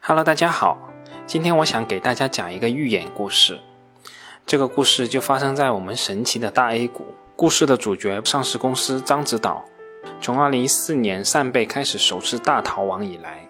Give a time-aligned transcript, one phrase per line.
[0.00, 0.78] Hello，大家好，
[1.26, 3.60] 今天我想给大家讲一个寓言故事。
[4.46, 7.14] 这个故事就发生在我们神奇的大 A 股。
[7.36, 9.62] 故事的主角上市公司獐子岛，
[10.20, 13.46] 从2014年扇贝开始首次大逃亡以来，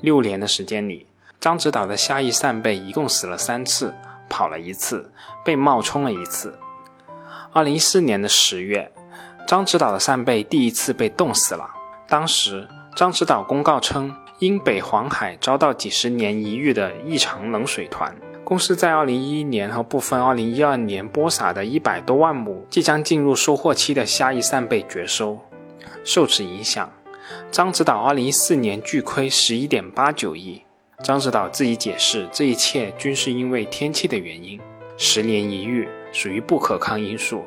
[0.00, 1.06] 六年的时间里，
[1.38, 3.94] 獐子岛的虾夷扇贝一共死了三次，
[4.30, 5.12] 跑了一次，
[5.44, 6.58] 被冒充了一次。
[7.52, 8.90] 2014年的十月，
[9.46, 11.68] 獐子岛的扇贝第一次被冻死了。
[12.08, 12.66] 当时，
[12.96, 14.16] 獐子岛公告称。
[14.40, 25.38] 因北黄海遭到几十年一遇的异常冷水团，公司在2011年和部分2012年播撒的一百多万亩即将进入收获期的虾夷扇贝绝收。
[26.04, 26.90] 受此影响，
[27.52, 30.62] 獐子岛2014年巨亏11.89亿。
[31.04, 34.58] 獐子岛自己解释，这一切均是因为天气的原因，
[34.96, 37.44] 十年一遇属于不可抗因素。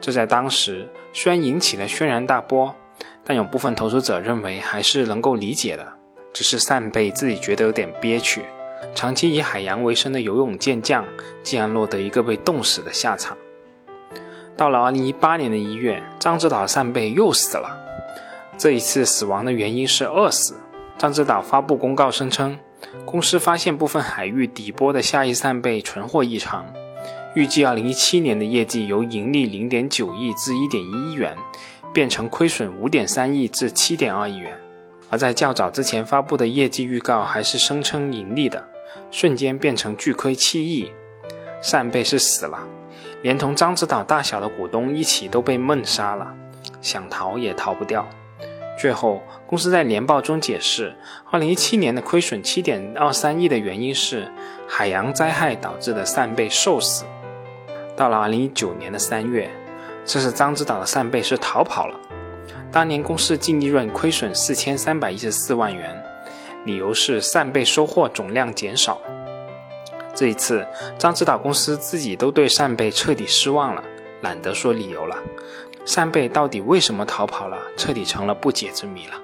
[0.00, 2.74] 这在当时虽然引起了轩然大波，
[3.22, 5.97] 但有部分投资者认为还是能够理解的。
[6.32, 8.42] 只是扇贝自己觉得有点憋屈，
[8.94, 11.04] 长期以海洋为生的游泳健将，
[11.42, 13.36] 竟然落得一个被冻死的下场。
[14.56, 17.78] 到了2018年的一月，獐子岛扇贝又死了，
[18.58, 20.56] 这一次死亡的原因是饿死。
[20.98, 22.58] 獐子岛发布公告声称，
[23.04, 26.66] 公司发现部分海域底波的下翼扇贝存货异常，
[27.36, 31.36] 预计2017年的业绩由盈利0.9亿至1.1亿元，
[31.92, 34.58] 变成亏损5.3亿至7.2亿元。
[35.10, 38.68] 而在较早之前发布的业绩预告还是声称盈利的，
[39.10, 40.92] 瞬间变成巨亏七亿。
[41.60, 42.58] 扇贝是死了，
[43.22, 46.34] 连同獐子岛大小的股东一起都被闷杀了，
[46.80, 48.06] 想逃也逃不掉。
[48.78, 50.94] 最后，公司在年报中解释
[51.32, 54.30] ，2017年的亏损7.23亿的原因是
[54.68, 57.04] 海洋灾害导致的扇贝受死。
[57.96, 59.50] 到了2019年的三月，
[60.04, 61.98] 这是獐子岛的扇贝是逃跑了。
[62.70, 66.02] 当年公司净利润亏损四千三百一十四万元，
[66.66, 69.00] 理由是扇贝收获总量减少。
[70.14, 70.66] 这一次，
[70.98, 73.82] 张指导公司自己都对扇贝彻底失望了，
[74.20, 75.16] 懒得说理由了。
[75.86, 79.14] 扇贝到底为什么逃跑了，彻底成了不解之谜了。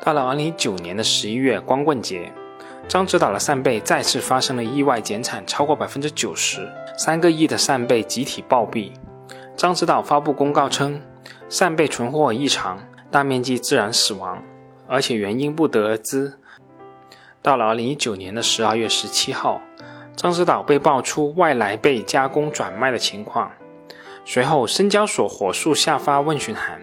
[0.00, 2.32] 到了二零一九年的十一月光棍节，
[2.86, 8.92] 张指导的扇贝再次发生了意外减产，超过百分之九十，三个亿的扇贝集体暴毙。
[9.56, 11.02] 张指导发布公告称。
[11.48, 12.78] 扇贝存货异常，
[13.10, 14.42] 大面积自然死亡，
[14.86, 16.34] 而且原因不得而知。
[17.40, 19.62] 到了二零一九年的十二月十七号，
[20.14, 23.50] 獐子岛被爆出外来贝加工转卖的情况，
[24.26, 26.82] 随后深交所火速下发问询函。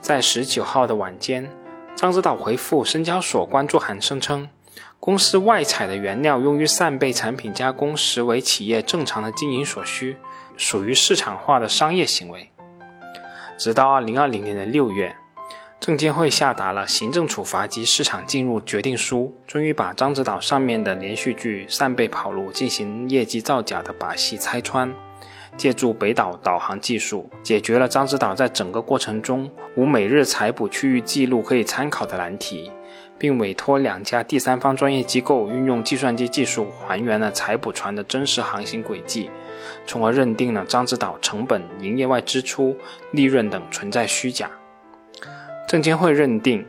[0.00, 1.50] 在十九号的晚间，
[1.96, 4.48] 獐子岛回复深交所关注函，声称
[4.98, 10.16] 公司外采的原料用于扇贝产品加工，实为企业正常的经营所需，
[10.56, 12.50] 属于市场化的商业行为。
[13.56, 15.16] 直到二零二零年的六月，
[15.80, 24.92] 证监会下达了行政处罚及市场进入决定书，终于把獐子岛上面的连续剧扇贝跑路进行业绩造假的把戏拆穿，
[25.56, 32.70] 借助北岛导航技术，解决了獐子岛在整个过程中无每日采捕区域记录可以参考的难题，
[33.18, 39.30] 并委托两家第三方专业机构运用计算机技术还原了采捕船的真实航行轨迹。
[39.86, 42.76] 从而认定了獐子岛成本、营业外支出、
[43.10, 44.50] 利润等存在虚假。
[45.68, 46.64] 证监会认定，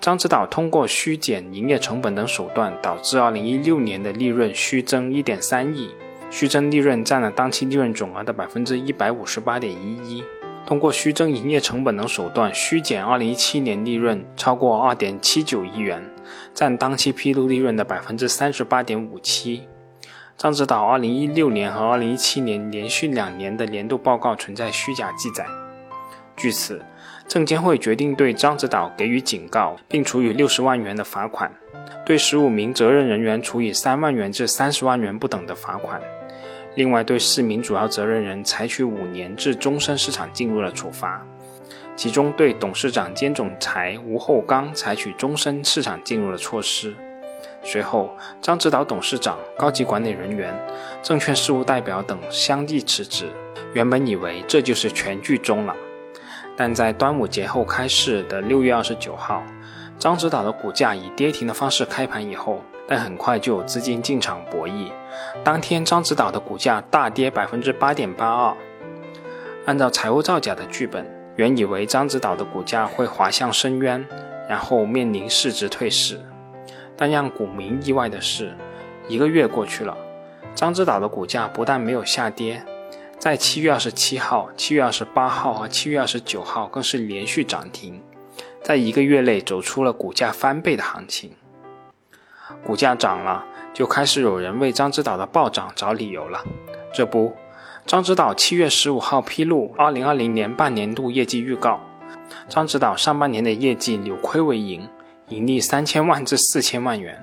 [0.00, 5.90] 獐子岛通过虚减营业成本等手段，导致2016年的利润虚增1.3亿，
[6.30, 10.22] 虚增利润占了当期利润总额的158.11%。
[10.66, 16.04] 通过虚增营业成本等手段，虚减2017年利润超过2.79亿元，
[16.52, 19.75] 占当期披露利润的38.57%。
[20.38, 25.46] 獐子岛2016年和2017年连续两年的年度报告存在虚假记载。
[26.36, 26.84] 据此，
[27.26, 31.50] 证监会决定对獐子岛给予警告，并处以六十万元的罚款，
[32.04, 35.98] 对十五名责任人员处以三万元至三十万元不等的罚款。
[36.74, 41.26] 另外，对四名主要责任人采取五年至终身市场进入的处罚，
[41.96, 46.94] 其中对董事长兼总裁吴厚刚采取终身市场进入的措施。
[47.66, 50.54] 随后，獐子岛董事长、高级管理人员、
[51.02, 53.26] 证券事务代表等相继辞职。
[53.72, 55.74] 原本以为这就是全剧终了，
[56.56, 59.42] 但在端午节后开市的六月二十九号，
[59.98, 64.92] 獐子岛的股价以跌停的方式开盘以后，但很快就有资金进场博弈。
[65.42, 68.56] 当天，獐子岛的股价大跌百分之八点八二。
[69.66, 71.04] 按照财务造假的剧本，
[71.34, 74.06] 原以为獐子岛的股价会滑向深渊，
[74.48, 76.20] 然后面临市值退市。
[76.96, 78.54] 但让股民意外的是，
[79.08, 79.96] 一个月过去了，
[80.54, 82.64] 獐子岛的股价不但没有下跌，
[83.18, 88.02] 在七月二十七号、七月二十八号和七月二十九号更是连续涨停，
[88.62, 91.32] 在一个月内走出了股价翻倍的行情。
[92.64, 93.44] 股价涨了，
[93.74, 96.44] 就开始有人为獐子岛的暴涨找理由了。
[96.94, 97.36] 这不，
[97.86, 101.80] 獐子岛七月十五号披露二零二零年半年度业绩预告，
[102.48, 104.88] 獐子岛上半年的业绩扭亏为盈，
[105.28, 107.20] 盈利三千万至四千万元。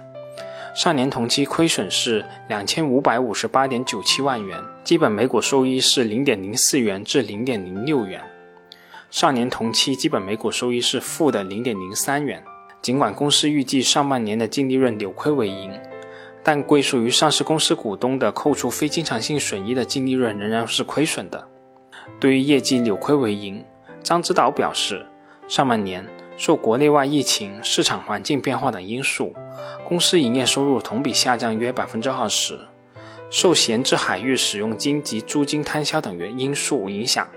[0.76, 8.20] 上年同期亏损是两千五百五十八点九七万元，基本每股收益是零点零四元至零点零六元。
[9.12, 12.44] 上年同期基本每股收益是负的零点零三元。
[12.82, 15.72] 尽管公司预计上半年的净利润扭亏为盈，
[16.44, 21.48] 但归属于上市公司股东的扣除非经常性损益的净利润仍然是亏损的。
[22.20, 23.64] 对于业绩扭亏为盈，
[24.02, 25.06] 张指导表示，
[25.48, 26.06] 上半年。
[26.36, 29.34] 受国内外疫情、市场环境变化等因素，
[29.88, 32.60] 公司营业收入同比下降约百分之二十。
[33.30, 37.28] 受闲置海域使用金及租金摊销等原因素影响，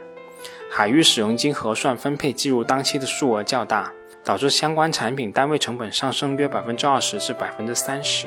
[0.71, 3.93] 海域使用金核算分配计入当期的数额较大，
[4.25, 8.27] 导致相关产品单位成本上升约百分之二十至百分之三十。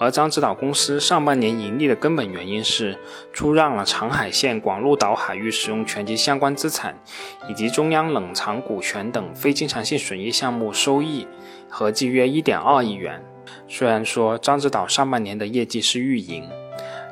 [0.00, 2.98] 而獐子岛公司上半年盈利的根本原因是
[3.34, 6.98] 出让了长海县广鹿岛海域使用权及相关资产，
[7.50, 11.28] 以及中央冷藏股权等非经常性损益项目收益，
[11.68, 13.22] 合计约一点二亿元。
[13.68, 16.48] 虽然说獐子岛上半年的业绩是预盈，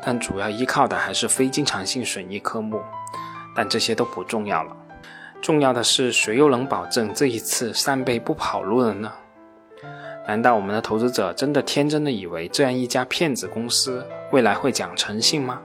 [0.03, 2.81] 但主要依靠的还是非经常性损益科目。
[3.55, 4.75] 但这些都不重要了，
[5.43, 9.13] 重要的是谁又能保证这一次扇贝不跑路了呢？
[10.29, 15.63] 难道我们的投资者真的天真的以为这样一家骗子公司未来会讲诚信吗？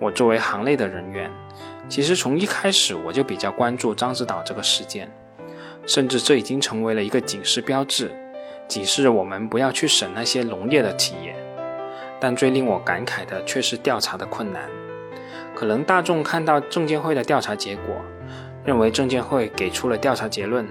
[0.00, 1.30] 我作为行内的人员，
[1.88, 5.08] 其实从一开始我就比较关注獐子岛这个事件，
[5.86, 8.10] 甚至这已经成为了一个警示标志，
[8.66, 11.32] 警示我们不要去审那些农业的企业。
[12.18, 14.68] 但最令我感慨的却是调查的困难。
[15.54, 17.94] 可能大众看到证监会的调查结果，
[18.64, 20.66] 认为证监会给出了调查结论。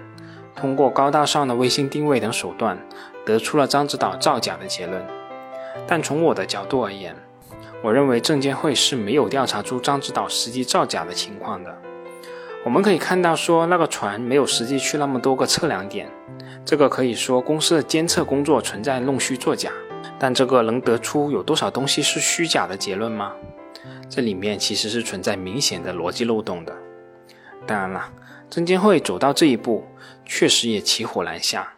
[0.56, 2.78] 通过高大上的卫星定位等手段，
[3.26, 5.06] 得出了獐子岛造假的结论。
[5.88, 7.16] 但从我的角度而言，
[7.82, 11.76] 我认为证监会是没有调查出獐子岛实际造假的情况的。
[12.66, 16.10] 我们可以看到，说那个船没有实际去那么多个测量点，
[16.66, 19.72] 这个可以说公司的监测工作存在弄虚作假。
[20.18, 23.32] 但这个能得出有多少东西是虚假的结论吗？
[24.10, 26.76] 这里面其实是存在明显的逻辑漏洞的。
[27.66, 28.10] 当然了。
[28.50, 29.86] 证监会走到这一步，
[30.26, 31.74] 确实也骑虎难下。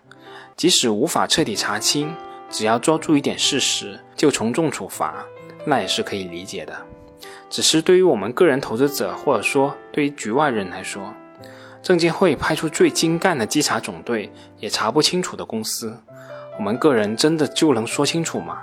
[0.55, 2.15] 即使无法彻底查清，
[2.49, 5.25] 只要抓住一点事实就从重处罚，
[5.65, 6.75] 那也是可以理解的。
[7.49, 11.13] 只是对于我们个人投资者，或者说对于局外人来说，
[11.81, 15.97] 证监会派出最精干的稽查总队也查不清楚的公司，
[16.57, 18.61] 我们个人真的就能说清楚吗？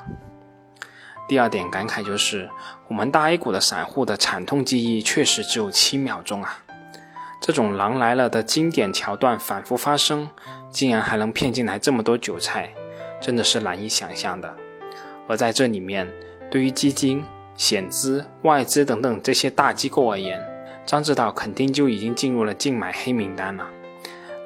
[1.28, 2.48] 第二点感慨就是，
[2.88, 6.62] 我们大 A 股的散户的惨痛记忆确实只有七秒钟啊。
[7.40, 10.28] 这种“狼来了”的经典桥段反复发生，
[10.70, 12.72] 竟然还能骗进来这么多韭菜，
[13.20, 14.54] 真的是难以想象的。
[15.28, 16.06] 而在这里面，
[16.50, 17.24] 对于基金、
[17.54, 20.40] 险资、外资等等这些大机构而言，
[20.84, 23.66] 张指导肯定就已经进入了净买黑名单了。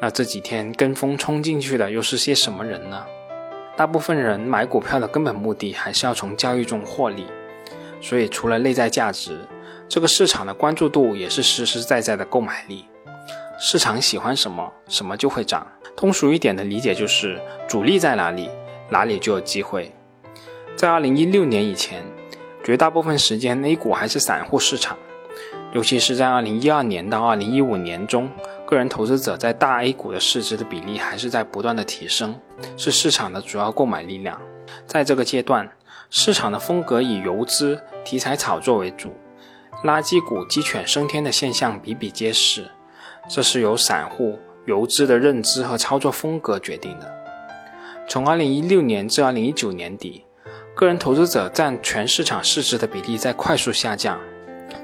[0.01, 3.05] 那这几天跟风冲进去的又是些什么人呢？
[3.75, 7.27] 大部分人买股票的根本目的还是要从交易中获利，
[8.01, 9.39] 所以除了内在价值。
[9.93, 12.87] 这个市场的关注度也是实实在在的购买力，
[13.59, 15.67] 市场喜欢什么，什么就会涨。
[15.95, 18.49] 通俗一点的理解就是，主力在哪里，
[18.89, 19.95] 哪里就有机会。
[20.75, 22.03] 在二零一六年以前，
[22.65, 24.97] 绝大部分时间 A 股还是散户市场，
[25.75, 28.31] 尤其是在二零一二年到二零一五年中，
[28.65, 32.35] 个人投资者在大 A 股的市值的比例还是在不断的提升，
[32.79, 34.41] 是市场的主要购买力量。
[34.87, 35.71] 在这个阶段，
[36.09, 39.15] 市场的风格以游资、题材炒作为主。
[39.85, 42.71] 垃圾股鸡犬升天的现象比比皆是，
[43.29, 47.13] 这是由散户游资的认知和操作风格决定的。
[48.09, 50.25] 从2016年至2019年底，
[50.77, 54.21] 个人投资者占全市场市值的比例在快速下降，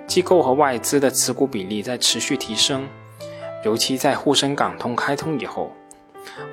[0.09, 2.89] 机构和外资的持股比例在持续提升。
[3.65, 5.73] 尤其在沪深港通开通以后，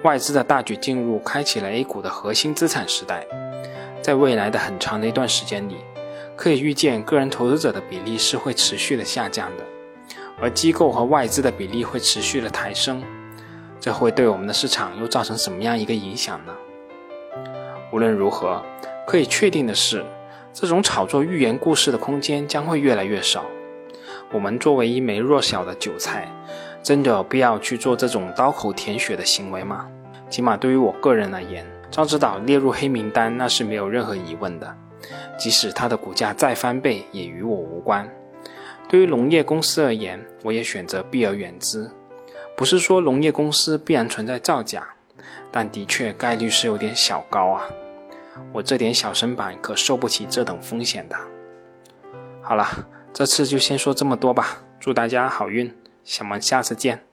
[0.03, 3.25] 外资的大举进入，开启了 A 股的核心资产时代。
[4.03, 5.77] 在未来的很长的一段时间里。
[6.35, 9.63] 可以预见，个人投资者的比例是会持续的下降的，
[10.39, 13.01] 而机构和外资的比例会持续的抬升。
[13.79, 16.53] 这会对我们的市场又造成什么样一个影响呢？
[17.93, 18.61] 无论如何，
[19.07, 20.03] 可以确定的是，
[20.51, 23.45] 这种炒作寓言故事的空间将会越来越少。
[24.31, 26.27] 我们作为一枚弱小的韭菜，
[26.83, 29.87] 真的有必要去做这种刀口舔血的行为吗？
[30.29, 34.75] 起码对于我个人而言，獐子岛列入黑名单，那是没有任何疑问的。
[35.37, 38.09] 即使它的股价再翻倍，也与我无关。
[38.87, 41.89] 对于农业公司而言，我也选择避而远之。
[42.55, 44.87] 不是说农业公司必然存在造假，
[45.51, 47.65] 但的确概率是有点小高啊。
[48.51, 51.15] 我这点小身板可受不起这等风险的。
[52.41, 52.67] 好了，
[53.13, 54.61] 这次就先说这么多吧。
[54.79, 57.04] 祝大家好运，咱们下次见。